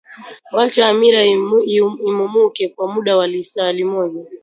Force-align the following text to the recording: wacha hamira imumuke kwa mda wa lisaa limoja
wacha 0.51 0.85
hamira 0.85 1.23
imumuke 2.07 2.69
kwa 2.69 2.93
mda 2.93 3.17
wa 3.17 3.27
lisaa 3.27 3.71
limoja 3.71 4.25